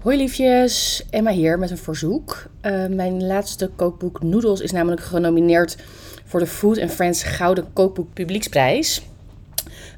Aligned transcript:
Hoi 0.00 0.16
liefjes, 0.16 1.04
Emma 1.10 1.30
hier 1.30 1.58
met 1.58 1.70
een 1.70 1.78
verzoek. 1.78 2.46
Uh, 2.62 2.86
mijn 2.86 3.26
laatste 3.26 3.70
kookboek 3.76 4.22
Noodles 4.22 4.60
is 4.60 4.70
namelijk 4.70 5.00
genomineerd 5.00 5.76
voor 6.24 6.40
de 6.40 6.46
Food 6.46 6.78
and 6.78 6.90
Friends 6.90 7.22
Gouden 7.22 7.72
Kookboek 7.72 8.12
Publieksprijs. 8.12 9.02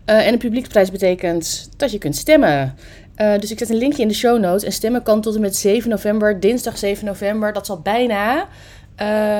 Uh, 0.06 0.26
en 0.26 0.32
de 0.32 0.38
publieksprijs 0.38 0.90
betekent 0.90 1.68
dat 1.76 1.92
je 1.92 1.98
kunt 1.98 2.16
stemmen. 2.16 2.74
Uh, 3.16 3.38
dus 3.38 3.50
ik 3.50 3.58
zet 3.58 3.70
een 3.70 3.76
linkje 3.76 4.02
in 4.02 4.08
de 4.08 4.14
show 4.14 4.40
notes. 4.40 4.62
En 4.62 4.72
stemmen 4.72 5.02
kan 5.02 5.20
tot 5.20 5.34
en 5.34 5.40
met 5.40 5.56
7 5.56 5.90
november, 5.90 6.40
dinsdag 6.40 6.78
7 6.78 7.04
november. 7.04 7.52
Dat 7.52 7.66
zal 7.66 7.80
bijna 7.80 8.48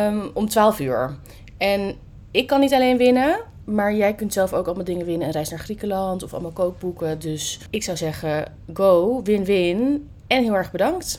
um, 0.09 0.31
om 0.35 0.49
12 0.49 0.81
uur. 0.81 1.17
En 1.59 1.95
ik 2.31 2.47
kan 2.47 2.61
niet 2.61 2.73
alleen 2.73 2.97
winnen, 2.97 3.41
maar 3.65 3.95
jij 3.95 4.15
kunt 4.15 4.33
zelf 4.33 4.53
ook 4.53 4.67
allemaal 4.67 4.85
dingen 4.85 5.07
winnen. 5.07 5.27
Een 5.27 5.33
reis 5.33 5.51
naar 5.51 5.59
Griekenland 5.59 6.23
of 6.23 6.33
allemaal 6.33 6.51
kookboeken. 6.51 7.19
Dus 7.19 7.61
ik 7.71 7.83
zou 7.83 7.97
zeggen, 7.97 8.53
go, 8.73 9.23
win-win. 9.23 10.11
En 10.33 10.43
heel 10.43 10.55
erg 10.55 10.71
bedankt. 10.71 11.19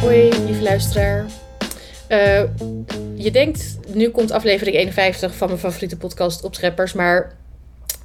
Hoi, 0.00 0.28
lieve 0.44 0.62
luisteraar. 0.62 1.26
Uh, 2.08 2.42
je 3.14 3.30
denkt, 3.30 3.78
nu 3.94 4.08
komt 4.08 4.30
aflevering 4.30 4.76
51 4.76 5.34
van 5.34 5.48
mijn 5.48 5.60
favoriete 5.60 5.96
podcast 5.96 6.44
Opscheppers, 6.44 6.92
maar 6.92 7.36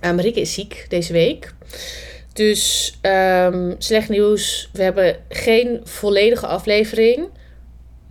uh, 0.03 0.11
Marieke 0.11 0.41
is 0.41 0.53
ziek 0.53 0.85
deze 0.89 1.13
week. 1.13 1.53
Dus 2.33 2.93
um, 3.01 3.75
slecht 3.77 4.09
nieuws, 4.09 4.69
we 4.73 4.83
hebben 4.83 5.15
geen 5.29 5.81
volledige 5.83 6.47
aflevering. 6.47 7.27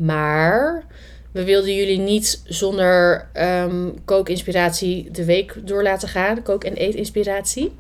Maar 0.05 0.85
we 1.33 1.45
wilden 1.45 1.75
jullie 1.75 1.99
niet 1.99 2.43
zonder 2.45 3.27
um, 3.35 4.05
kookinspiratie 4.05 5.11
de 5.11 5.25
week 5.25 5.55
door 5.65 5.83
laten 5.83 6.09
gaan. 6.09 6.43
Kook- 6.43 6.65
en 6.65 6.75
eetinspiratie. 6.75 7.73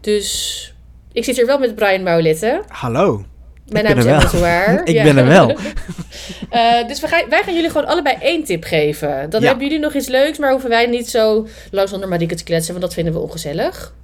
Dus 0.00 0.74
ik 1.12 1.24
zit 1.24 1.36
hier 1.36 1.46
wel 1.46 1.58
met 1.58 1.74
Brian 1.74 2.02
Maulette. 2.02 2.62
Hallo. 2.68 3.24
Mijn 3.68 3.84
naam 3.84 3.98
is 3.98 4.04
Emma 4.04 4.84
ik 4.84 5.02
ben 5.02 5.16
er 5.16 5.26
wel. 5.26 5.50
uh, 5.50 6.86
dus 6.88 7.00
we 7.00 7.08
gaan, 7.08 7.28
wij 7.28 7.42
gaan 7.42 7.54
jullie 7.54 7.70
gewoon 7.70 7.86
allebei 7.86 8.16
één 8.20 8.44
tip 8.44 8.64
geven. 8.64 9.30
Dan 9.30 9.40
Ja. 9.40 9.46
hebben 9.46 9.64
jullie 9.66 9.82
nog 9.82 9.94
iets 9.94 10.08
leuks, 10.08 10.38
maar 10.38 10.50
hoeven 10.50 10.68
wij 10.70 10.86
niet 10.86 11.08
zo 11.10 11.46
lang 11.70 11.88
zonder 11.88 12.08
Marieke 12.08 12.34
te 12.34 12.44
kletsen, 12.44 12.70
want 12.72 12.84
dat 12.84 12.94
vinden 12.94 13.12
we 13.12 13.18
ongezellig. 13.18 13.94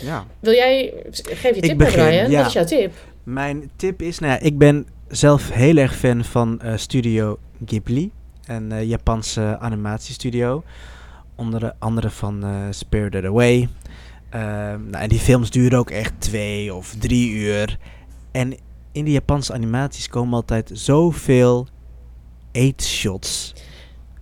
Ja. 0.00 0.26
Wil 0.40 0.52
jij, 0.54 0.94
geef 1.10 1.54
je 1.54 1.60
tip 1.60 1.78
begin, 1.78 2.04
Brian. 2.04 2.30
ja. 2.30 2.38
Wat 2.38 2.46
is 2.46 2.52
jouw 2.52 2.64
tip? 2.64 2.92
Mijn 3.22 3.70
tip 3.76 4.02
is, 4.02 4.18
nou 4.18 4.32
ja, 4.32 4.38
ik 4.40 4.58
ben 4.58 4.86
zelf 5.08 5.50
heel 5.50 5.76
erg 5.76 5.96
fan 5.96 6.24
van 6.24 6.60
eh, 6.60 6.72
Studio 6.76 7.38
Ghibli. 7.66 8.10
Een 8.46 8.72
eh, 8.72 8.88
Japanse 8.88 9.56
animatiestudio. 9.60 10.62
Onder 11.36 11.72
andere 11.78 12.10
van 12.10 12.44
eh, 12.44 12.50
Spirited 12.70 13.24
Away. 13.24 13.68
Ehm, 14.30 14.90
nou, 14.90 15.02
en 15.02 15.08
die 15.08 15.18
films 15.18 15.50
duren 15.50 15.78
ook 15.78 15.90
echt 15.90 16.12
twee 16.18 16.74
of 16.74 16.94
drie 16.98 17.30
uur. 17.30 17.78
En 18.32 18.56
in 18.92 19.04
die 19.04 19.12
Japanse 19.12 19.52
animaties 19.52 20.08
komen 20.08 20.34
altijd 20.34 20.70
zoveel 20.72 21.66
eetshots. 22.52 23.52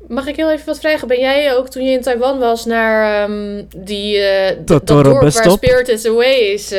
Mag 0.09 0.27
ik 0.27 0.37
heel 0.37 0.51
even 0.53 0.67
wat 0.67 0.79
vragen? 0.81 1.09
Ben 1.09 1.21
jij 1.21 1.55
ook 1.57 1.69
toen 1.69 1.85
je 1.85 1.91
in 1.93 2.01
Taiwan 2.03 2.39
was 2.39 2.65
naar 2.65 3.23
ehm, 3.29 3.65
die 3.77 4.19
d- 4.65 4.67
dat 4.67 4.87
dorp 4.87 5.21
waar? 5.21 5.51
Spirited 5.51 6.07
Away 6.07 6.35
is? 6.35 6.73
Oh, 6.73 6.79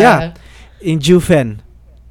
ja. 0.00 0.32
In 0.78 0.96
Juven. 0.98 1.60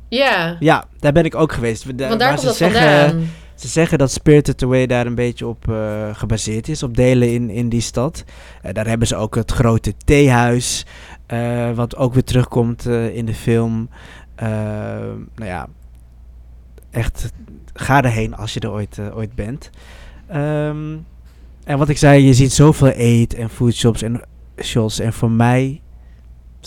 Ja, 0.09 0.55
Ja, 0.59 0.85
daar 0.99 1.11
ben 1.11 1.25
ik 1.25 1.35
ook 1.35 1.51
geweest. 1.51 1.83
Da- 1.85 1.87
want 1.87 1.99
daar 1.99 2.17
waar 2.17 2.27
komt 2.27 2.39
ze 2.39 2.45
dat 2.45 2.55
zeggen, 2.55 3.09
vandaan. 3.09 3.29
Ze 3.55 3.67
zeggen 3.67 3.97
dat 3.97 4.11
Spirited 4.11 4.63
Away 4.63 4.85
daar 4.87 5.05
een 5.05 5.15
beetje 5.15 5.47
op 5.47 5.69
eh, 5.69 6.09
gebaseerd 6.15 6.67
is, 6.67 6.83
op 6.83 6.95
delen 6.95 7.33
in, 7.33 7.49
in 7.49 7.69
die 7.69 7.81
stad. 7.81 8.23
Eh, 8.61 8.73
daar 8.73 8.87
hebben 8.87 9.07
ze 9.07 9.15
ook 9.15 9.35
het 9.35 9.51
grote 9.51 9.93
theehuis, 10.05 10.85
eh, 11.25 11.71
wat 11.71 11.95
ook 11.95 12.13
weer 12.13 12.23
terugkomt 12.23 12.85
in 12.87 13.25
de 13.25 13.33
film. 13.33 13.89
Nou 14.37 15.25
ja, 15.35 15.67
echt, 16.91 17.31
ga 17.73 18.03
erheen 18.03 18.35
als 18.35 18.53
je 18.53 18.59
er 18.59 18.71
ooit, 18.71 18.99
ooit 19.13 19.35
bent. 19.35 19.69
Ehm, 20.27 20.95
en 21.63 21.77
wat 21.77 21.89
ik 21.89 21.97
zei, 21.97 22.23
je 22.25 22.33
ziet 22.33 22.53
zoveel 22.53 22.91
eet- 22.95 23.33
en 23.33 23.49
foodshops 23.49 24.01
en 24.01 24.21
shops. 24.61 24.99
En 24.99 25.13
voor 25.13 25.31
mij 25.31 25.81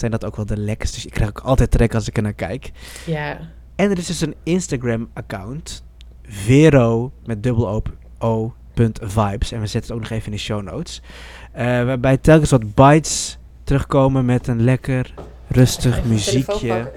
zijn 0.01 0.11
dat 0.11 0.25
ook 0.25 0.37
wel 0.37 0.47
de 0.47 0.57
lekkerste. 0.57 0.97
Dus 0.97 1.07
Ik 1.07 1.13
krijg 1.13 1.29
ook 1.29 1.41
altijd 1.41 1.71
trek 1.71 1.95
als 1.95 2.09
ik 2.09 2.17
er 2.17 2.23
naar 2.23 2.33
kijk. 2.33 2.71
Ja. 3.07 3.39
En 3.77 3.91
er 3.91 3.99
is 3.99 4.07
dus 4.07 4.21
een 4.21 4.35
Instagram-account. 4.43 5.85
Vero 6.23 7.13
met 7.25 7.43
dubbel 7.43 7.69
o, 7.69 7.83
o 8.19 8.55
vibes. 9.03 9.53
En 9.53 9.61
we 9.61 9.67
zetten 9.67 9.81
het 9.81 9.93
ook 9.93 10.01
nog 10.01 10.11
even 10.11 10.27
in 10.27 10.33
de 10.33 10.39
show 10.39 10.63
notes. 10.63 11.03
Eh, 11.53 11.65
waarbij 11.65 12.17
telkens 12.17 12.51
wat 12.51 12.75
bites 12.75 13.39
terugkomen 13.65 14.25
met 14.25 14.47
een 14.47 14.63
lekker 14.65 15.15
rustig 15.49 15.97
Even 15.97 16.09
muziekje. 16.09 16.93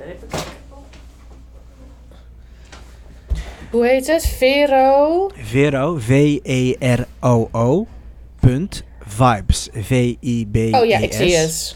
Hoe 3.72 3.88
heet 3.88 4.08
het? 4.08 4.26
Vero. 4.26 5.30
Vero, 5.36 5.98
V-E-R-O-O. 6.00 7.88
Punt 8.40 8.84
vibes. 9.16 9.70
V-I-B-E-S. 9.74 10.80
Oh 10.82 10.86
ja, 10.86 10.98
ik 10.98 11.14
zie 11.14 11.36
het. 11.36 11.76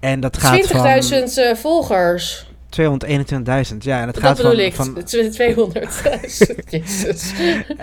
En 0.00 0.20
dat 0.20 0.38
gaat 0.38 0.56
20.000 0.56 0.68
van 0.70 0.84
eh, 1.44 1.54
volgers. 1.56 2.48
221.000. 2.80 2.82
Ja, 3.78 4.00
en 4.00 4.06
het 4.06 4.14
Dat 4.14 4.24
gaat 4.24 4.36
bedoel 4.36 4.52
van, 4.52 4.60
ik. 4.60 4.74
van 4.74 4.94
200.000. 5.72 6.64
Jezus. 6.70 7.32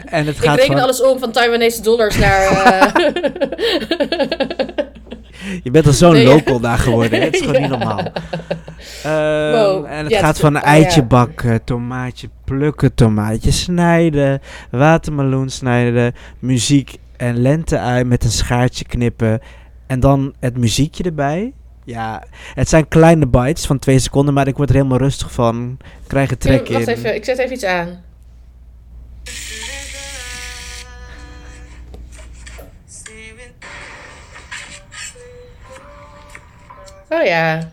en 0.06 0.26
het 0.26 0.36
Ik 0.38 0.44
gaat 0.44 0.58
reken 0.58 0.74
van, 0.74 0.82
alles 0.84 1.02
om 1.02 1.20
van 1.20 1.32
Taiwanese 1.32 1.82
dollars 1.82 2.18
naar... 2.18 2.42
eh, 2.48 3.14
Je 5.64 5.72
bent 5.72 5.88
al 5.88 5.94
zo'n 5.94 6.12
Nee, 6.14 6.24
ja. 6.28 6.30
local 6.34 6.60
daar 6.60 6.78
geworden. 6.78 7.20
hè? 7.20 7.26
Het 7.26 7.34
is 7.36 7.42
gewoon 7.42 7.62
niet 7.62 7.70
normaal. 7.70 8.00
Ehm, 9.04 9.52
Wow. 9.52 9.86
En 9.86 9.98
het 10.04 10.10
Ja, 10.10 10.20
gaat 10.20 10.28
het- 10.28 10.40
van 10.40 10.56
oh, 10.56 10.64
eitje 10.66 11.04
bakken, 11.04 11.64
tomaatje 11.64 12.30
plukken, 12.46 12.94
tomaatje 12.94 13.52
snijden, 13.52 14.42
watermeloen 14.72 15.50
snijden, 15.50 16.14
muziek 16.40 16.98
en 17.18 17.42
lente 17.42 18.04
met 18.06 18.24
een 18.24 18.32
schaartje 18.32 18.86
knippen. 18.86 19.42
En 19.88 20.00
dan 20.00 20.34
het 20.40 20.58
muziekje 20.58 21.04
erbij. 21.04 21.54
Ja, 21.84 22.24
het 22.54 22.70
zijn 22.70 22.88
kleine 22.88 23.28
bites 23.28 23.66
van 23.66 23.80
twee 23.80 24.00
seconden, 24.00 24.34
maar 24.34 24.48
ik 24.48 24.58
word 24.58 24.70
er 24.70 24.76
helemaal 24.76 24.98
rustig 24.98 25.32
van. 25.32 25.78
Ik 26.02 26.08
krijg 26.08 26.30
er 26.30 26.38
trek 26.38 26.68
Wacht 26.68 26.88
in. 26.88 26.94
even, 26.94 27.16
ik 27.16 27.26
zet 27.26 27.38
even 27.38 27.54
iets 27.54 27.64
aan. 27.66 28.06
Oh 37.10 37.24
ja. 37.24 37.72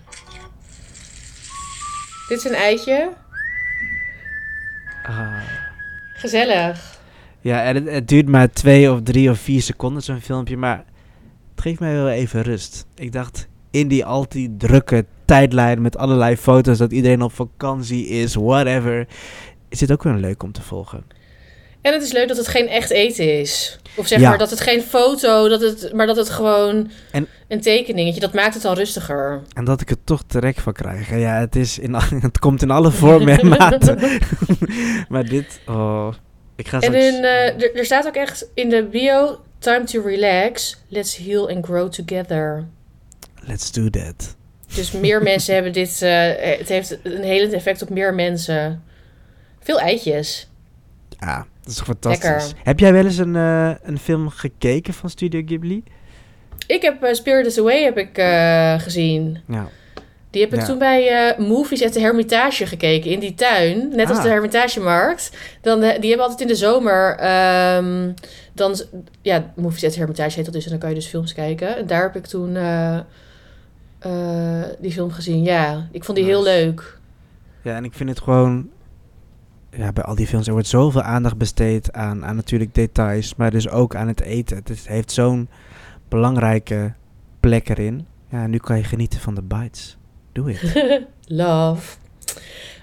Dit 2.29 2.39
is 2.39 2.45
een 2.45 2.55
eitje. 2.55 3.13
Ah. 5.03 5.43
Gezellig. 6.15 6.94
Ja, 7.45 7.63
en 7.63 7.75
het, 7.75 7.91
het 7.91 8.09
duurt 8.09 8.29
maar 8.29 8.51
twee 8.51 8.93
of 8.93 9.01
drie 9.03 9.31
of 9.31 9.39
vier 9.39 9.63
seconden 9.63 10.03
zo'n 10.03 10.21
filmpje, 10.21 10.57
maar 10.57 10.85
het 11.55 11.61
geeft 11.65 11.81
mij 11.81 11.95
wel 11.95 12.09
even 12.09 12.43
rust. 12.43 12.87
Ik 12.95 13.13
dacht, 13.13 13.49
in 13.71 13.89
die 13.89 14.05
al 14.05 14.27
die 14.29 14.55
drukke 14.59 15.05
tijdlijn 15.25 15.83
met 15.83 15.97
allerlei 15.97 16.37
foto's 16.37 16.79
dat 16.79 16.93
iedereen 16.93 17.23
op 17.23 17.33
vakantie 17.33 18.07
is, 18.07 18.35
whatever, 18.35 19.07
is 19.69 19.79
dit 19.79 19.93
ook 19.93 20.03
wel 20.03 20.15
leuk 20.15 20.43
om 20.43 20.53
te 20.53 20.63
volgen. 20.63 21.05
En 21.81 21.93
het 21.93 22.03
is 22.03 22.13
leuk 22.13 22.29
dat 22.29 22.37
het 22.37 22.49
geen 22.49 22.69
echt 22.69 22.91
eten 22.91 23.41
is. 23.41 23.79
Of 23.97 24.07
zeg 24.07 24.21
Ja. 24.21 24.29
maar 24.29 24.39
dat 24.39 24.51
het 24.51 24.61
geen 24.61 24.81
foto, 24.83 25.49
dat 25.49 25.61
het, 25.61 25.93
maar 25.95 26.07
dat 26.07 26.17
het 26.17 26.31
gewoon 26.31 26.91
En- 27.11 27.27
een 27.49 27.61
tekeningetje. 27.61 28.21
Dat 28.21 28.35
maakt 28.35 28.55
het 28.55 28.65
al 28.65 28.75
rustiger. 28.75 29.43
En 29.55 29.65
dat 29.65 29.81
ik 29.81 29.91
er 29.91 30.05
toch 30.05 30.23
trek 30.27 30.59
van 30.59 30.73
krijg. 30.73 31.11
Ja, 31.19 31.39
het, 31.39 31.57
is 31.57 31.79
in, 31.79 31.95
het 32.29 32.39
komt 32.39 32.63
in 32.63 32.71
alle 32.71 32.91
vormen 32.91 33.39
en 33.39 33.49
maten. 33.59 33.99
maar 35.09 35.25
dit, 35.25 35.61
oh, 35.67 36.13
ik 36.57 36.69
ga 36.69 36.81
En 36.81 36.95
in, 36.95 37.25
eh, 37.25 37.77
er, 37.77 37.85
staat 37.85 38.07
ook 38.07 38.15
echt 38.15 38.49
in 38.55 38.69
de 38.69 38.85
bio: 38.85 39.41
time 39.59 39.85
to 39.85 40.03
relax, 40.03 40.77
let's 40.89 41.17
heal 41.17 41.49
and 41.49 41.65
grow 41.65 41.91
together. 41.91 42.67
Let's 43.41 43.73
do 43.73 43.91
that. 43.91 44.37
Dus 44.75 44.93
meer 44.93 45.23
mensen 45.33 45.55
hebben 45.55 45.73
dit. 45.73 46.03
eh, 46.03 46.59
het 46.59 46.69
heeft 46.69 46.99
een 47.03 47.23
helend 47.23 47.53
effect 47.53 47.83
op 47.83 47.91
meer 47.91 48.15
mensen. 48.15 48.83
Veel 49.61 49.81
eitjes. 49.81 50.49
Ja, 51.21 51.47
dat 51.63 51.71
is 51.73 51.77
toch 51.77 51.87
fantastisch. 51.87 52.29
Lekker. 52.31 52.53
Heb 52.63 52.79
jij 52.79 52.93
wel 52.93 53.05
eens 53.05 53.19
een, 53.19 53.37
eh, 53.37 53.75
een 53.83 53.99
film 53.99 54.29
gekeken 54.29 54.95
van 54.95 55.11
Studio 55.11 55.43
Ghibli? 55.47 55.83
Ik 56.67 56.83
heb 56.83 57.03
eh, 57.03 57.13
Spirited 57.13 57.59
Away 57.59 57.83
heb 57.83 57.99
ik, 57.99 58.19
eh, 58.19 58.79
gezien. 58.79 59.39
Ja. 59.49 59.69
Die 60.35 60.43
heb 60.43 60.53
ik 60.53 60.61
Ja. 60.61 60.67
toen 60.67 60.79
bij 60.79 61.09
eh, 61.09 61.39
Movies 61.39 61.83
at 61.85 61.93
de 61.93 62.01
Hermitage 62.01 62.67
gekeken. 62.67 63.11
In 63.11 63.19
die 63.21 63.35
tuin. 63.35 63.89
Net 63.89 64.09
als 64.09 64.19
Ah. 64.19 64.23
de 64.25 64.29
Hermitagemarkt. 64.31 65.31
Dan, 65.61 65.83
eh, 65.83 66.01
die 66.01 66.09
hebben 66.09 66.27
altijd 66.27 66.41
in 66.41 66.47
de 66.47 66.55
zomer... 66.55 67.17
ehm, 67.17 68.13
dan, 68.53 68.77
ja, 69.23 69.53
Movies 69.57 69.85
at 69.85 69.93
de 69.93 69.99
Hermitage 69.99 70.37
heet 70.37 70.45
dat 70.45 70.55
dus. 70.55 70.65
En 70.65 70.71
dan 70.71 70.79
kan 70.79 70.89
je 70.89 70.95
dus 70.95 71.07
films 71.07 71.33
kijken. 71.35 71.77
En 71.77 71.87
daar 71.87 72.03
heb 72.03 72.17
ik 72.17 72.27
toen 72.27 72.57
eh, 72.57 72.99
die 74.81 74.93
film 74.93 75.11
gezien. 75.11 75.43
Ja, 75.43 75.89
ik 75.93 76.05
vond 76.05 76.17
die 76.19 76.27
heel 76.27 76.43
leuk. 76.43 76.99
Ja, 77.63 77.77
en 77.77 77.85
ik 77.85 77.93
vind 77.95 78.09
het 78.09 78.21
gewoon 78.21 78.69
ja, 79.71 79.93
bij 79.93 80.05
al 80.05 80.15
die 80.15 80.27
films, 80.27 80.47
er 80.47 80.53
wordt 80.53 80.69
zoveel 80.69 81.03
aandacht 81.03 81.37
besteed 81.37 81.93
aan, 81.93 82.25
aan 82.25 82.37
natuurlijk 82.37 82.75
details, 82.75 83.35
maar 83.35 83.51
dus 83.51 83.69
ook 83.69 83.95
aan 83.95 84.09
het 84.09 84.21
eten. 84.21 84.57
Het 84.57 84.87
heeft 84.89 85.11
zo'n 85.13 85.49
belangrijke 86.09 86.93
plek 87.41 87.69
erin. 87.69 88.07
Ja, 88.29 88.47
nu 88.47 88.59
kan 88.59 88.77
je 88.77 88.85
genieten 88.85 89.21
van 89.21 89.35
de 89.35 89.43
bites. 89.43 89.97
Doe 90.35 90.53
het. 90.53 90.83
Love. 91.41 91.97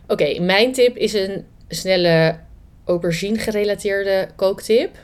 Oké, 0.08 0.40
mijn 0.40 0.72
tip 0.74 0.96
is 0.98 1.14
een 1.14 1.46
snelle 1.68 2.40
aubergine 2.86 3.38
gerelateerde 3.40 4.28
kooktip. 4.36 4.96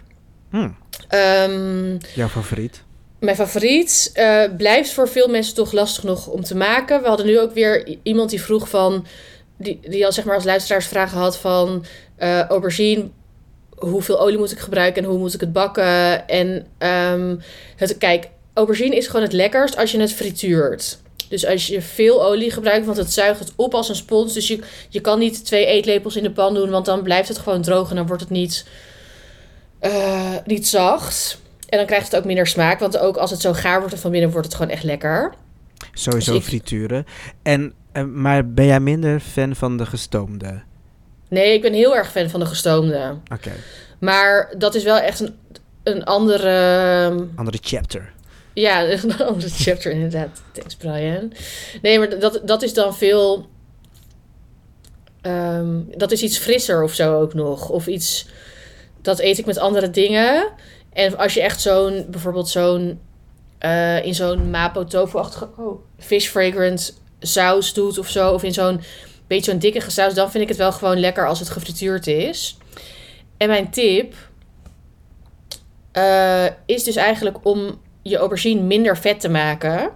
Hm, 0.50 0.70
Ehm, 1.08 1.98
jouw 2.16 2.28
favoriet? 2.28 2.84
mijn 3.20 3.36
favoriet 3.36 4.12
eh, 4.14 4.44
blijft 4.58 4.92
voor 4.92 5.10
veel 5.10 5.28
mensen 5.28 5.56
toch 5.56 5.72
lastig 5.72 6.04
nog 6.04 6.28
om 6.28 6.44
te 6.44 6.56
maken. 6.56 7.02
We 7.02 7.08
hadden 7.08 7.26
nu 7.26 7.40
ook 7.40 7.54
weer 7.54 7.98
iemand 8.04 8.30
die 8.30 8.42
vroeg 8.42 8.70
van... 8.70 9.06
Die, 9.58 9.80
die 9.90 10.06
al 10.06 10.12
zeg 10.12 10.26
maar 10.26 10.36
als 10.36 10.44
luisteraars 10.44 10.86
vragen 10.88 11.18
had 11.18 11.38
van... 11.38 11.86
eh, 12.16 12.42
aubergine, 12.44 13.10
hoeveel 13.76 14.20
olie 14.20 14.38
moet 14.38 14.52
ik 14.52 14.60
gebruiken 14.60 15.04
en 15.04 15.10
hoe 15.10 15.18
moet 15.20 15.34
ik 15.34 15.40
het 15.40 15.54
bakken? 15.54 16.28
En 16.28 16.68
ehm, 16.78 17.36
het, 17.76 17.98
kijk, 17.98 18.30
aubergine 18.54 18.96
is 18.96 19.08
gewoon 19.08 19.22
het 19.22 19.34
lekkerst 19.34 19.78
als 19.78 19.92
je 19.92 20.00
het 20.00 20.14
frituurt. 20.14 21.00
Dus 21.30 21.46
als 21.46 21.68
je 21.68 21.82
veel 21.82 22.26
olie 22.26 22.52
gebruikt, 22.52 22.86
want 22.86 22.98
het 22.98 23.14
zuigt 23.14 23.40
het 23.40 23.54
op 23.56 23.74
als 23.74 23.90
een 23.90 23.96
spons. 23.96 24.34
Dus 24.34 24.48
je, 24.48 24.60
je 24.90 25.00
kan 25.00 25.20
niet 25.20 25.46
twee 25.46 25.66
eetlepels 25.66 26.16
in 26.16 26.24
de 26.24 26.32
pan 26.32 26.54
doen, 26.54 26.70
want 26.70 26.86
dan 26.86 27.04
blijft 27.04 27.28
het 27.28 27.38
gewoon 27.38 27.62
droog 27.62 27.90
en 27.90 27.96
dan 27.96 28.08
wordt 28.08 28.22
het 28.22 28.32
niet, 28.32 28.66
eh, 29.80 30.36
niet 30.46 30.68
zacht. 30.68 31.40
En 31.70 31.78
dan 31.78 31.88
krijgt 31.88 32.06
het 32.12 32.16
ook 32.16 32.26
minder 32.26 32.48
smaak, 32.48 32.80
want 32.80 32.98
ook 32.98 33.18
als 33.18 33.32
het 33.32 33.42
zo 33.42 33.54
gaar 33.54 33.80
wordt 33.80 33.94
en 33.94 34.00
van 34.00 34.12
binnen 34.12 34.32
wordt 34.32 34.46
het 34.48 34.56
gewoon 34.56 34.72
echt 34.72 34.84
lekker. 34.84 35.34
Sowieso 35.94 36.32
Dus 36.32 36.40
ik- 36.42 36.48
frituren. 36.48 37.06
En, 37.44 37.74
eh, 37.92 38.04
maar 38.04 38.52
ben 38.54 38.66
jij 38.66 38.80
minder 38.80 39.20
fan 39.20 39.56
van 39.56 39.78
de 39.78 39.86
gestoomde? 39.86 40.62
Nee, 41.30 41.54
ik 41.54 41.62
ben 41.62 41.74
heel 41.74 41.96
erg 41.96 42.12
fan 42.12 42.30
van 42.30 42.40
de 42.40 42.46
gestoomde. 42.46 43.18
Oké, 43.34 43.52
Maar 44.00 44.54
dat 44.58 44.76
is 44.76 44.84
wel 44.84 44.98
echt 44.98 45.20
een, 45.20 45.36
een 45.84 46.04
andere... 46.04 47.26
andere 47.36 47.58
chapter. 47.62 48.14
Ja, 48.60 48.84
een 48.92 49.18
andere 49.18 49.50
chapter 49.50 49.92
inderdaad. 49.92 50.42
Thanks 50.52 50.76
Brian. 50.76 51.34
Nee, 51.82 52.00
maar 52.00 52.20
dat, 52.20 52.42
dat 52.44 52.62
is 52.62 52.74
dan 52.74 52.96
veel... 52.96 53.50
ehm, 55.22 55.82
dat 55.98 56.12
is 56.12 56.22
iets 56.22 56.38
frisser 56.38 56.84
of 56.84 56.94
zo 56.94 57.22
ook 57.22 57.34
nog. 57.34 57.70
Of 57.70 57.88
iets... 57.88 58.28
Dat 59.02 59.20
eet 59.20 59.38
ik 59.38 59.46
met 59.46 59.58
andere 59.58 59.90
dingen. 59.90 60.50
En 60.94 61.18
als 61.18 61.34
je 61.34 61.42
echt 61.42 61.62
zo'n... 61.62 62.06
Bijvoorbeeld 62.10 62.50
zo'n... 62.50 63.00
eh, 63.58 64.06
in 64.06 64.16
zo'n 64.16 64.50
mapo 64.50 64.84
tofu-achtige... 64.84 65.50
Oh, 65.58 65.80
fish 66.00 66.28
fragrant 66.28 67.02
saus 67.20 67.74
doet 67.74 67.98
of 67.98 68.10
zo. 68.10 68.32
Of 68.32 68.44
in 68.44 68.54
zo'n 68.54 68.82
beetje 69.28 69.52
zo'n 69.52 69.60
dikke 69.60 69.92
saus. 69.92 70.14
Dan 70.14 70.32
vind 70.32 70.44
ik 70.44 70.50
het 70.50 70.58
wel 70.58 70.72
gewoon 70.72 71.00
lekker 71.00 71.28
als 71.28 71.40
het 71.40 71.50
gefrituurd 71.50 72.08
is. 72.08 72.58
En 73.38 73.48
mijn 73.48 73.70
tip... 73.72 74.14
eh, 75.92 76.46
is 76.66 76.84
dus 76.84 76.96
eigenlijk 76.96 77.46
om 77.46 77.80
je 78.10 78.18
aubergine 78.18 78.62
minder 78.62 78.98
vet 78.98 79.20
te 79.20 79.30
maken. 79.30 79.90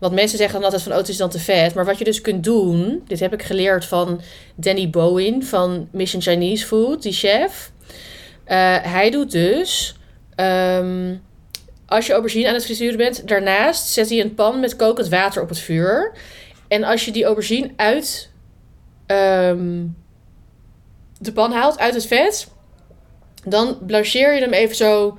Want 0.00 0.14
mensen 0.14 0.38
zeggen 0.38 0.54
dan 0.54 0.64
altijd 0.64 0.82
van, 0.82 0.92
oh, 0.92 0.98
het 0.98 1.08
is 1.08 1.16
dan 1.16 1.30
te 1.30 1.38
vet. 1.38 1.74
Maar 1.74 1.84
wat 1.84 1.98
je 1.98 2.04
dus 2.04 2.20
kunt 2.20 2.44
doen, 2.44 3.02
dit 3.06 3.20
heb 3.20 3.32
ik 3.32 3.42
geleerd 3.42 3.84
van 3.84 4.20
Danny 4.54 4.90
Bowen 4.90 5.42
van 5.42 5.88
Mission 5.92 6.22
Chinese 6.22 6.66
Food, 6.66 7.02
die 7.02 7.12
chef. 7.12 7.72
Eh, 8.44 8.76
hij 8.82 9.10
doet 9.10 9.30
dus, 9.30 9.96
ehm, 10.34 11.14
als 11.86 12.06
je 12.06 12.12
aubergine 12.12 12.48
aan 12.48 12.54
het 12.54 12.64
frituren 12.64 12.96
bent, 12.96 13.28
daarnaast 13.28 13.88
zet 13.88 14.08
hij 14.08 14.20
een 14.20 14.34
pan 14.34 14.60
met 14.60 14.76
kokend 14.76 15.08
water 15.08 15.42
op 15.42 15.48
het 15.48 15.58
vuur. 15.58 16.12
En 16.68 16.84
als 16.84 17.04
je 17.04 17.10
die 17.10 17.24
aubergine 17.24 17.70
uit 17.76 18.30
ehm, 19.06 19.84
de 21.18 21.32
pan 21.32 21.52
haalt, 21.52 21.78
uit 21.78 21.94
het 21.94 22.06
vet, 22.06 22.48
dan 23.44 23.78
blancheer 23.86 24.34
je 24.34 24.40
hem 24.40 24.52
even 24.52 24.76
zo 24.76 25.18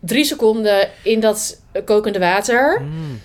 drie 0.00 0.24
seconden 0.24 0.88
in 1.02 1.20
dat 1.20 1.60
kokende 1.84 2.18
water. 2.18 2.82
Mm. 2.82 3.20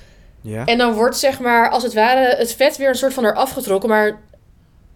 En 0.66 0.77
dan 0.77 0.94
wordt 0.94 1.18
zeg 1.18 1.39
maar, 1.39 1.69
als 1.69 1.83
het 1.83 1.94
ware, 1.94 2.36
het 2.38 2.54
vet 2.54 2.77
weer 2.77 2.89
een 2.89 2.95
soort 2.95 3.13
van 3.13 3.25
eraf 3.25 3.51
getrokken. 3.51 3.89
Maar 3.89 4.22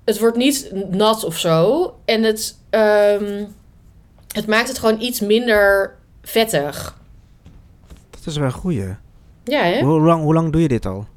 het 0.06 0.20
wordt 0.20 0.38
niet 0.38 0.72
nat 0.90 1.24
of 1.24 1.38
zo. 1.38 1.94
En 2.06 2.24
het, 2.24 2.58
ehm, 2.70 3.46
het 4.28 4.48
maakt 4.48 4.68
het 4.68 4.80
gewoon 4.80 5.02
iets 5.02 5.20
minder 5.20 5.96
vettig. 6.22 6.98
Dat 8.10 8.26
is 8.26 8.38
wel 8.38 8.46
een 8.46 8.52
goeie. 8.52 8.96
Ja, 9.44 9.64
hè? 9.64 9.82
Hoe, 9.82 10.02
lang, 10.02 10.24
hoe 10.24 10.34
lang 10.34 10.52
doe 10.52 10.62
je 10.62 10.68
dit 10.68 10.86
al? 10.86 11.08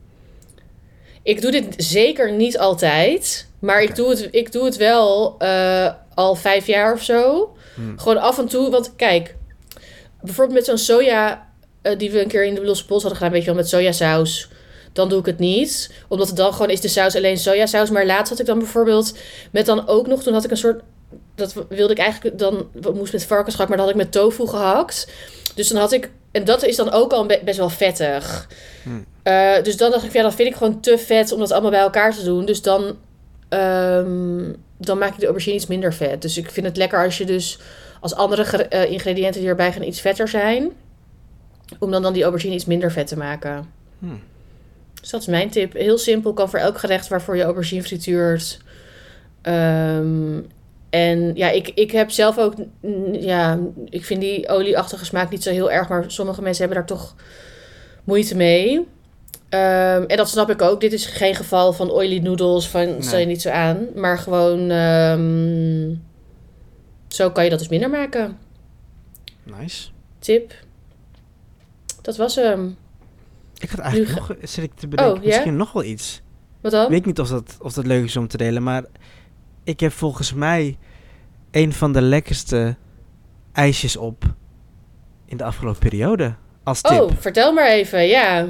Ik 1.23 1.41
doe 1.41 1.51
dit 1.51 1.75
zeker 1.77 2.33
niet 2.33 2.59
altijd. 2.59 3.49
Maar 3.59 3.83
ik, 3.83 3.95
doe 3.95 4.11
het, 4.11 4.29
ik 4.31 4.53
doe 4.53 4.65
het 4.65 4.77
wel 4.77 5.35
eh, 5.39 5.91
al 6.15 6.35
vijf 6.35 6.67
jaar 6.67 6.93
of 6.93 7.03
zo. 7.03 7.53
Hmm. 7.75 7.99
Gewoon 7.99 8.21
af 8.21 8.39
en 8.39 8.49
toe. 8.49 8.71
Want 8.71 8.97
kijk, 8.97 9.37
bijvoorbeeld 10.23 10.57
met 10.57 10.67
zo'n 10.67 10.79
soja... 10.79 11.49
eh, 11.83 11.99
die 11.99 12.11
we 12.11 12.23
een 12.23 12.29
keer 12.29 12.45
in 12.45 12.55
de 12.55 12.65
losse 12.65 12.87
pols 12.87 13.03
hadden 13.03 13.19
gedaan... 13.19 13.33
weet 13.35 13.45
je 13.45 13.51
wel, 13.51 13.61
met 13.61 13.69
sojasaus... 13.69 14.49
dan 14.93 15.09
doe 15.09 15.19
ik 15.19 15.27
het 15.27 15.39
niet. 15.39 15.91
Omdat 16.09 16.27
het 16.27 16.37
dan 16.37 16.53
gewoon 16.53 16.71
is 16.71 16.81
de 16.81 16.89
saus 16.89 17.17
alleen 17.17 17.39
sojasaus. 17.39 17.91
Maar 17.91 18.07
laatst 18.07 18.29
had 18.29 18.41
ik 18.41 18.47
dan 18.47 18.59
bijvoorbeeld... 18.59 19.19
met 19.51 19.67
dan 19.67 19.89
ook 19.89 20.07
nog... 20.07 20.23
toen 20.23 20.33
had 20.33 20.45
ik 20.45 20.51
een 20.51 20.57
soort... 20.57 20.83
dat 21.35 21.55
wilde 21.69 21.93
ik 21.93 21.99
eigenlijk 21.99 22.39
dan... 22.39 22.69
wat 22.73 22.95
moest 22.95 23.13
met 23.13 23.25
varkensgehakt... 23.25 23.69
maar 23.69 23.79
dan 23.79 23.87
had 23.87 23.97
ik 23.97 24.03
met 24.03 24.13
tofu 24.13 24.47
gehakt. 24.47 25.09
Dus 25.55 25.69
dan 25.69 25.81
had 25.81 25.93
ik... 25.93 26.11
en 26.31 26.45
dat 26.45 26.65
is 26.65 26.77
dan 26.77 26.91
ook 26.91 27.13
al 27.13 27.27
be- 27.27 27.41
best 27.45 27.59
wel 27.59 27.71
vettig. 27.71 28.49
Hmm. 28.83 29.05
Eh, 29.23 29.63
dus 29.63 29.77
dan 29.77 29.91
dacht 29.91 30.05
ik, 30.05 30.13
ja, 30.13 30.23
dat 30.23 30.35
vind 30.35 30.49
ik 30.49 30.57
gewoon 30.57 30.81
te 30.81 30.99
vet 30.99 31.33
om 31.33 31.39
dat 31.39 31.53
allemaal 31.53 31.71
bij 31.71 31.81
elkaar 31.81 32.15
te 32.15 32.25
doen. 32.25 32.45
Dus 32.45 32.63
dan, 32.63 32.97
ehm, 33.49 34.53
dan 34.79 34.99
maak 34.99 35.13
ik 35.13 35.19
de 35.19 35.25
aubergine 35.25 35.57
iets 35.57 35.67
minder 35.67 35.95
vet. 35.95 36.23
Dus 36.23 36.37
ik 36.37 36.51
vind 36.51 36.67
het 36.67 36.77
lekker 36.77 37.05
als 37.05 37.19
je 37.19 37.25
dus 37.25 37.59
als 38.03 38.15
andere 38.15 38.43
eh, 38.69 38.91
ingrediënten 38.91 39.41
die 39.41 39.51
erbij 39.51 39.73
gaan 39.73 39.83
iets 39.83 40.01
vetter 40.01 40.29
zijn. 40.29 40.71
Om 41.79 41.91
dan, 41.91 42.03
dan 42.03 42.13
die 42.13 42.23
aubergine 42.23 42.55
iets 42.55 42.65
minder 42.65 42.93
vet 42.93 43.07
te 43.07 43.17
maken. 43.17 43.67
Hmm. 43.99 44.21
Dus 45.01 45.11
dat 45.11 45.21
is 45.21 45.27
mijn 45.27 45.51
tip. 45.51 45.73
Heel 45.73 45.99
simpel, 45.99 46.33
kan 46.33 46.51
voor 46.51 46.59
elk 46.59 46.79
gerecht 46.79 47.09
waarvoor 47.09 47.37
je 47.37 47.43
aubergine 47.43 47.83
frituurt. 47.83 48.61
Ehm, 49.43 50.41
en 50.91 51.35
ja, 51.35 51.51
ik, 51.51 51.69
ik 51.69 51.91
heb 51.91 52.11
zelf 52.11 52.39
ook, 52.39 52.55
ja, 53.13 53.59
ik 53.89 54.05
vind 54.05 54.21
die 54.21 54.49
olieachtige 54.49 55.05
smaak 55.05 55.31
niet 55.31 55.43
zo 55.43 55.51
heel 55.51 55.71
erg, 55.71 55.89
maar 55.89 56.05
sommige 56.07 56.43
mensen 56.43 56.65
hebben 56.65 56.87
daar 56.87 56.97
toch 56.97 57.15
moeite 58.05 58.37
mee. 58.37 58.87
Ehm, 59.49 60.05
en 60.07 60.17
dat 60.17 60.29
snap 60.29 60.51
ik 60.51 60.63
ook. 60.63 60.81
Dit 60.81 60.93
is 60.93 61.07
geen 61.07 61.35
geval 61.35 61.73
van 61.73 61.91
oily 61.91 62.19
noodles, 62.19 62.69
van 62.69 62.97
stel 62.99 63.19
je 63.19 63.25
Nee. 63.25 63.35
niet 63.35 63.43
zo 63.43 63.51
aan. 63.51 63.87
Maar 63.95 64.19
gewoon, 64.19 64.71
ehm, 64.71 65.95
zo 67.15 67.31
kan 67.31 67.45
je 67.45 67.51
dat 67.51 67.59
dus 67.59 67.69
minder 67.69 67.91
maken. 67.91 68.39
Nice. 69.43 69.89
Tip. 70.19 70.55
Dat 72.03 72.17
was 72.17 72.35
hem. 72.35 72.77
Ik 73.59 73.71
had 73.71 73.79
eigenlijk 73.79 74.29
Nu 74.29 74.35
nog, 74.35 74.49
zit 74.49 74.65
ik 74.65 74.75
te 74.75 74.89
bedenken, 74.89 75.17
Oh, 75.17 75.25
misschien 75.25 75.57
nog 75.57 75.73
wel 75.73 75.85
iets. 75.85 76.23
Wat 76.61 76.73
dan? 76.73 76.85
Ik 76.85 76.91
weet 76.91 77.07
niet 77.07 77.21
of 77.21 77.29
dat, 77.29 77.57
of 77.61 77.73
dat 77.73 77.87
leuk 77.87 78.05
is 78.05 78.17
om 78.17 78.29
te 78.29 78.37
delen, 78.37 78.63
maar 78.63 78.85
ik 79.65 79.81
heb 79.81 79.93
volgens 79.93 80.33
mij 80.33 80.79
een 81.51 81.73
van 81.73 81.93
de 81.93 82.03
lekkerste 82.03 82.77
ijsjes 83.53 83.97
op 83.97 84.25
in 85.25 85.37
de 85.37 85.45
afgelopen 85.45 85.81
periode. 85.81 86.35
Als 86.63 86.81
tip. 86.81 87.01
Oh, 87.01 87.13
vertel 87.19 87.53
maar 87.53 87.69
even. 87.69 88.07
Ja. 88.07 88.47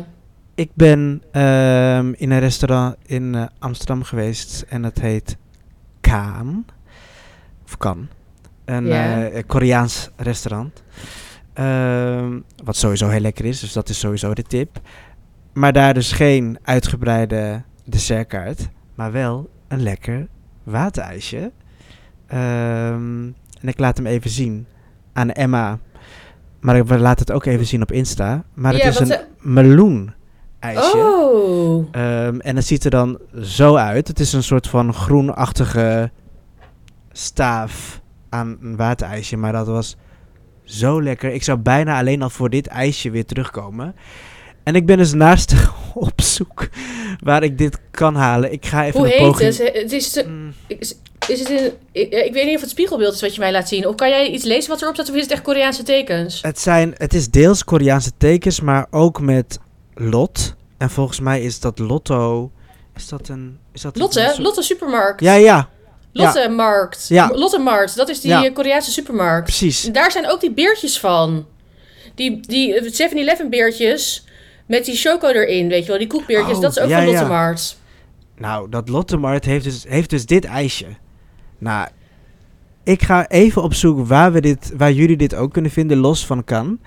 Ik 0.54 0.70
ben 0.74 1.22
ehm, 1.30 2.12
in 2.16 2.30
een 2.30 2.40
restaurant 2.40 2.96
in 3.06 3.34
eh, 3.34 3.46
Amsterdam 3.58 4.02
geweest 4.02 4.64
en 4.68 4.82
dat 4.82 4.98
heet 4.98 5.36
Kaan. 6.00 6.66
Of 7.64 7.76
Kan. 7.76 8.08
Een 8.76 8.86
Ja. 8.86 9.28
eh, 9.28 9.42
Koreaans 9.46 10.10
restaurant. 10.16 10.82
Ehm, 11.52 12.38
wat 12.64 12.76
sowieso 12.76 13.08
heel 13.08 13.20
lekker 13.20 13.44
is, 13.44 13.60
dus 13.60 13.72
dat 13.72 13.88
is 13.88 13.98
sowieso 13.98 14.34
de 14.34 14.42
tip. 14.42 14.80
Maar 15.52 15.72
daar 15.72 15.94
dus 15.94 16.12
geen 16.12 16.58
uitgebreide 16.62 17.62
dessertkaart, 17.84 18.68
maar 18.94 19.12
wel 19.12 19.50
een 19.68 19.82
lekker 19.82 20.26
waterijsje. 20.64 21.52
Ehm, 22.26 23.22
en 23.60 23.68
ik 23.68 23.78
laat 23.78 23.96
hem 23.96 24.06
even 24.06 24.30
zien 24.30 24.66
aan 25.12 25.30
Emma. 25.30 25.78
Maar 26.60 26.86
we 26.86 26.98
laten 26.98 27.26
het 27.26 27.34
ook 27.34 27.44
even 27.44 27.66
zien 27.66 27.82
op 27.82 27.92
Insta. 27.92 28.44
Maar 28.54 28.72
het 28.72 28.82
Ja, 28.82 28.88
is 28.88 28.98
een 28.98 29.06
ze- 29.06 29.24
meloen 29.40 30.12
ijsje. 30.58 30.96
Oh. 30.98 31.88
Ehm, 31.92 32.38
en 32.40 32.56
het 32.56 32.66
ziet 32.66 32.84
er 32.84 32.90
dan 32.90 33.18
zo 33.42 33.74
uit. 33.76 34.08
Het 34.08 34.20
is 34.20 34.32
een 34.32 34.42
soort 34.42 34.68
van 34.68 34.94
groenachtige 34.94 36.10
staaf 37.12 38.00
aan 38.32 38.58
een 38.62 38.76
waterijsje. 38.76 39.36
Maar 39.36 39.52
dat 39.52 39.66
was 39.66 39.96
zo 40.64 41.02
lekker. 41.02 41.32
Ik 41.32 41.42
zou 41.42 41.58
bijna 41.58 41.98
alleen 41.98 42.22
al 42.22 42.30
voor 42.30 42.50
dit 42.50 42.66
ijsje 42.66 43.10
weer 43.10 43.24
terugkomen. 43.24 43.94
En 44.62 44.74
ik 44.74 44.86
ben 44.86 44.96
dus 44.96 45.12
naast 45.12 45.54
op 45.94 46.20
zoek 46.20 46.68
waar 47.20 47.42
ik 47.42 47.58
dit 47.58 47.78
kan 47.90 48.14
halen. 48.14 48.52
Ik 48.52 48.66
ga 48.66 48.84
even 48.86 49.00
Hoe 49.00 49.06
een 49.12 49.18
heet 49.18 49.26
poging... 49.30 49.56
het? 49.56 49.70
Het 49.74 49.92
is, 49.92 50.10
te- 50.10 50.24
Mm, 50.28 50.52
is, 50.66 50.94
is 51.28 51.38
het 51.38 51.50
in, 51.50 51.72
ik, 51.92 52.12
ik 52.12 52.32
weet 52.32 52.46
niet 52.46 52.54
of 52.54 52.60
het 52.60 52.70
spiegelbeeld 52.70 53.14
is 53.14 53.20
wat 53.20 53.34
je 53.34 53.40
mij 53.40 53.52
laat 53.52 53.68
zien. 53.68 53.86
Of 53.86 53.94
kan 53.94 54.08
jij 54.08 54.28
iets 54.30 54.44
lezen 54.44 54.70
wat 54.70 54.82
erop 54.82 54.94
staat? 54.94 55.08
Of 55.08 55.14
is 55.14 55.22
het 55.22 55.30
echt 55.30 55.42
Koreaanse 55.42 55.82
tekens? 55.82 56.42
het, 56.42 56.58
zijn, 56.60 56.94
het 56.96 57.14
is 57.14 57.30
deels 57.30 57.64
Koreaanse 57.64 58.10
tekens, 58.16 58.60
maar 58.60 58.86
ook 58.90 59.20
met 59.20 59.58
lot. 59.94 60.54
En 60.78 60.90
volgens 60.90 61.20
mij 61.20 61.42
is 61.42 61.60
dat 61.60 61.78
Lotto... 61.78 62.50
Is 62.96 63.08
dat 63.08 63.28
een... 63.28 63.58
Is 63.72 63.80
dat 63.80 63.94
een 63.94 64.00
Lotte, 64.00 64.20
soort- 64.20 64.38
Lotte 64.38 64.62
Supermarkt. 64.62 65.20
Ja, 65.20 65.34
ja. 65.34 65.68
Lottemarkt. 66.12 67.08
Ja. 67.08 67.30
Lottemarkt, 67.34 67.96
dat 67.96 68.08
is 68.08 68.20
die 68.20 68.30
Ja. 68.30 68.44
eh, 68.44 68.52
Koreaanse 68.54 68.90
supermarkt. 68.90 69.44
Precies. 69.44 69.86
En 69.86 69.92
daar 69.92 70.10
zijn 70.12 70.30
ook 70.30 70.40
die 70.40 70.52
beertjes 70.52 71.00
van. 71.00 71.46
Die, 72.14 72.40
die 72.40 72.74
eh, 72.74 73.10
7-Eleven 73.10 73.50
beertjes 73.50 74.24
met 74.66 74.84
die 74.84 74.96
choco 74.96 75.28
erin, 75.28 75.68
weet 75.68 75.82
je 75.82 75.88
wel. 75.88 75.98
Die 75.98 76.06
koekbeertjes, 76.06 76.56
Oh, 76.56 76.62
dat 76.62 76.76
is 76.76 76.82
ook 76.82 76.88
ja, 76.88 76.96
van 76.96 77.06
ja. 77.06 77.12
Lottemarkt. 77.12 77.80
Nou, 78.36 78.68
dat 78.70 78.88
Lottemart 78.88 79.44
heeft 79.44 79.64
dus, 79.64 79.84
heeft 79.88 80.10
dus 80.10 80.26
dit 80.26 80.44
ijsje. 80.44 80.86
Nou, 81.58 81.88
ik 82.84 83.02
ga 83.02 83.28
even 83.28 83.62
op 83.62 83.74
zoek 83.74 84.06
waar, 84.06 84.32
we 84.32 84.40
dit, 84.40 84.72
waar 84.76 84.92
jullie 84.92 85.16
dit 85.16 85.34
ook 85.34 85.52
kunnen 85.52 85.70
vinden, 85.70 85.98
los 85.98 86.26
van 86.26 86.44
kan. 86.44 86.78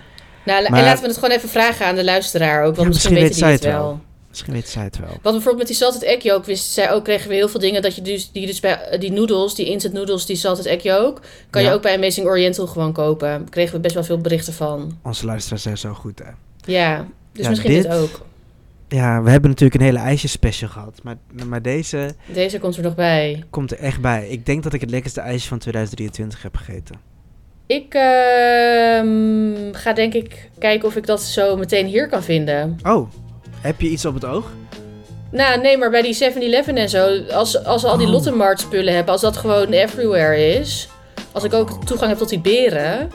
Nou, 0.45 0.69
Maar- 0.69 0.79
en 0.79 0.85
laten 0.85 1.01
we 1.01 1.07
het 1.07 1.17
gewoon 1.17 1.35
even 1.35 1.49
vragen 1.49 1.85
aan 1.85 1.95
de 1.95 2.03
luisteraar 2.03 2.63
ook. 2.63 2.75
Want 2.75 2.87
misschien, 2.87 3.13
misschien 3.13 3.45
weten 3.47 3.61
die 3.61 3.69
het 3.71 3.77
wel. 3.81 3.99
Misschien 4.35 4.53
weet 4.53 4.69
zij 4.69 4.83
het 4.83 4.97
wel. 4.99 5.07
Want 5.09 5.21
bijvoorbeeld 5.21 5.57
met 5.57 5.67
die 5.67 5.75
salted 5.75 6.03
egg 6.03 6.23
yolk 6.23 6.45
wist 6.45 6.71
zij 6.71 6.91
ook, 6.91 7.03
kregen 7.03 7.29
we 7.29 7.35
heel 7.35 7.47
veel 7.49 7.59
dingen 7.59 7.81
dat 7.81 7.95
je 7.95 8.01
dus, 8.01 8.31
die 8.31 8.45
dus 8.45 8.59
bij 8.59 8.81
eh, 8.81 8.99
die 8.99 9.11
noedels, 9.11 9.55
die 9.55 9.65
instant 9.65 9.93
noodles, 9.93 10.25
die 10.25 10.35
salted 10.35 10.65
egg 10.65 10.83
yolk, 10.83 11.19
kan 11.49 11.63
je 11.63 11.71
ook 11.71 11.81
bij 11.81 11.95
Amazing 11.95 12.27
Oriental 12.27 12.67
gewoon 12.67 12.93
kopen. 12.93 13.27
Daar 13.27 13.49
kregen 13.49 13.73
we 13.75 13.79
best 13.79 13.93
wel 13.93 14.03
veel 14.03 14.17
berichten 14.17 14.53
van. 14.53 14.97
Onze 15.03 15.25
luisteraars 15.25 15.61
zijn 15.63 15.77
zo 15.77 15.93
goed, 15.93 16.19
hè. 16.19 16.29
Ja, 16.71 17.05
dus 17.31 17.43
Ja, 17.43 17.49
misschien 17.49 17.71
dit, 17.71 17.83
dit- 17.83 17.91
ook. 17.93 18.25
Ja, 18.87 19.21
we 19.23 19.29
hebben 19.29 19.49
natuurlijk 19.49 19.79
een 19.79 19.85
hele 19.85 19.99
ijsje-special 19.99 20.69
gehad. 20.69 20.99
Maar, 21.03 21.15
maar 21.47 21.61
deze 21.61 22.15
Deze 22.33 22.59
komt 22.59 22.77
er 22.77 22.83
nog 22.83 22.95
bij. 22.95 23.43
komt 23.49 23.71
er 23.71 23.79
echt 23.79 24.01
bij. 24.01 24.27
Ik 24.29 24.45
denk 24.45 24.63
dat 24.63 24.73
ik 24.73 24.81
het 24.81 24.89
lekkerste 24.89 25.21
ijsje 25.21 25.47
van 25.47 25.57
2023 25.59 26.41
heb 26.41 26.55
gegeten. 26.55 26.95
Ik 27.67 27.93
ehm, 27.93 29.73
ga 29.73 29.93
denk 29.93 30.13
ik 30.13 30.49
kijken 30.59 30.87
of 30.87 30.95
ik 30.95 31.05
dat 31.05 31.21
zo 31.21 31.57
meteen 31.57 31.85
hier 31.85 32.07
kan 32.09 32.23
vinden. 32.23 32.77
Oh, 32.83 33.09
heb 33.65 33.81
je 33.81 33.89
iets 33.89 34.05
op 34.05 34.13
het 34.13 34.25
oog? 34.25 34.45
Nou, 35.29 35.61
nee, 35.61 35.77
maar 35.77 35.89
bij 35.89 36.01
die 36.01 36.31
7-Eleven 36.31 36.77
en 36.77 36.89
zo, 36.89 37.19
als, 37.31 37.63
als 37.65 37.81
we 37.81 37.87
al 37.87 37.97
die 37.97 38.07
Oh. 38.07 38.13
Lottemart 38.13 38.59
spullen 38.59 38.93
hebben, 38.93 39.11
als 39.13 39.21
dat 39.21 39.37
gewoon 39.37 39.67
everywhere 39.67 40.57
is, 40.57 40.87
als 41.31 41.43
ik 41.43 41.53
ook 41.53 41.85
toegang 41.85 42.09
heb 42.09 42.17
tot 42.17 42.29
die 42.29 42.39
beren, 42.39 43.09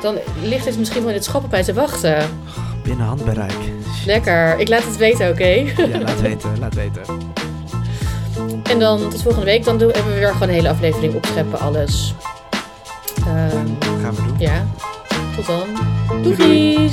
dan 0.00 0.18
ligt 0.42 0.64
het 0.64 0.78
misschien 0.78 1.00
wel 1.00 1.08
in 1.10 1.14
het 1.16 1.24
schap 1.24 1.44
op 1.44 1.50
mij 1.50 1.62
te 1.62 1.72
wachten. 1.72 2.40
Binnen 2.84 3.06
handbereik. 3.06 3.58
Lekker, 4.06 4.58
ik 4.58 4.68
laat 4.68 4.84
het 4.84 4.96
weten, 4.96 5.30
oké? 5.30 5.44
Ja, 5.44 5.98
laat 6.04 6.20
weten, 6.20 6.58
laat 6.58 6.74
weten. 6.74 7.02
En 8.70 8.78
dan 8.78 9.10
tot 9.10 9.22
volgende 9.22 9.46
week, 9.46 9.64
dan 9.64 9.78
doen, 9.78 9.90
hebben 9.90 10.12
we 10.12 10.18
weer 10.18 10.32
gewoon 10.32 10.48
een 10.48 10.54
hele 10.54 10.68
aflevering 10.68 11.14
opscheppen, 11.14 11.58
alles. 11.58 12.14
Dat 13.14 13.88
gaan 14.02 14.14
we 14.14 14.22
doen. 14.26 14.36
ja, 14.38 14.66
tot 15.36 15.46
dan. 15.46 15.66
Doei! 16.22 16.90